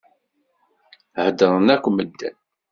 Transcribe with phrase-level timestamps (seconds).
[1.25, 2.35] Heddṛen akk medden.